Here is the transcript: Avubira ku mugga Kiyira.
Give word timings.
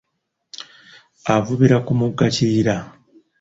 Avubira 1.35 1.77
ku 1.85 1.91
mugga 1.99 2.25
Kiyira. 2.35 2.75